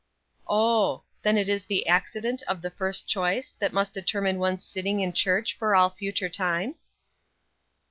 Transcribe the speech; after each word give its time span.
"Oh; 0.49 1.03
then 1.21 1.37
it 1.37 1.47
is 1.47 1.67
the 1.67 1.85
accident 1.85 2.41
of 2.47 2.63
the 2.63 2.71
first 2.71 3.07
choice 3.07 3.53
that 3.59 3.71
must 3.71 3.93
determine 3.93 4.39
one's 4.39 4.65
sitting 4.65 4.99
in 4.99 5.13
church 5.13 5.55
for 5.55 5.75
all 5.75 5.91
future 5.91 6.27
time?" 6.27 6.73